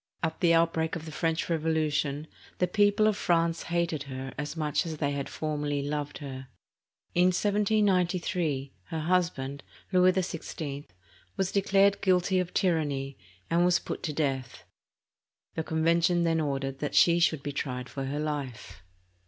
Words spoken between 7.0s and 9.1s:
In 1793, her